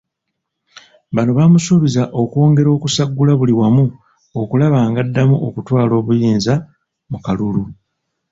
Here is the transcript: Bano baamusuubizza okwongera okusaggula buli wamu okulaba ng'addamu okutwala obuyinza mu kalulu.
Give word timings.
Bano 1.15 1.31
baamusuubizza 1.37 2.03
okwongera 2.21 2.69
okusaggula 2.77 3.31
buli 3.39 3.53
wamu 3.59 3.85
okulaba 4.41 4.79
ng'addamu 4.89 5.35
okutwala 5.47 5.93
obuyinza 5.99 6.53
mu 7.11 7.17
kalulu. 7.25 7.63